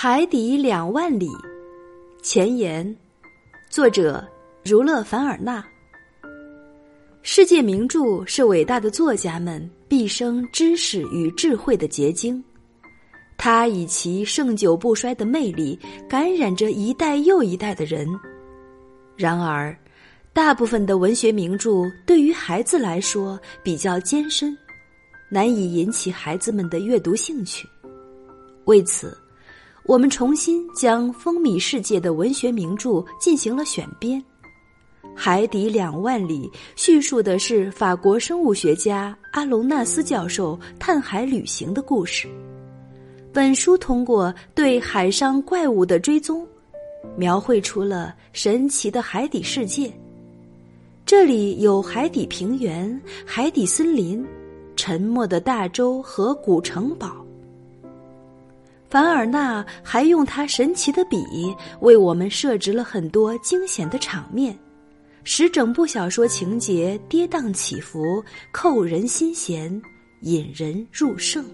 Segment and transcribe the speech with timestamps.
[0.00, 1.28] 海底两万里，
[2.22, 2.96] 前言，
[3.68, 4.24] 作者
[4.64, 5.60] 儒勒·凡尔纳。
[7.22, 12.40] 世界名著是伟大的作家们毕生知识与智慧的结晶，
[13.36, 15.76] 它以其盛久不衰的魅力
[16.08, 18.06] 感染着一代又一代的人。
[19.16, 19.76] 然而，
[20.32, 24.56] 大部分的文学名著对于孩子来说比较艰深，
[25.28, 27.68] 难以引起孩子们的阅读兴趣。
[28.66, 29.18] 为此，
[29.88, 34.20] 我们重新将风靡世界的文学名著进行了选编，
[35.14, 42.28] 《海底两万里》叙述的是法国生物学家阿隆纳斯教授探海旅行的故事。
[43.32, 46.46] 本书通过对海上怪物的追踪，
[47.16, 49.90] 描绘出了神奇的海底世界。
[51.06, 54.22] 这里有海底平原、海底森林、
[54.76, 57.17] 沉没的大洲和古城堡。
[58.90, 61.18] 凡尔纳还用他神奇的笔
[61.80, 64.58] 为我们设置了很多惊险的场面，
[65.24, 69.80] 使整部小说情节跌宕起伏、扣人心弦、
[70.22, 71.44] 引人入胜。